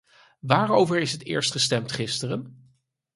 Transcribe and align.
Waarover 0.39 0.99
is 0.99 1.11
het 1.11 1.23
eerst 1.25 1.51
gestemd 1.51 1.91
gisteren? 1.91 2.71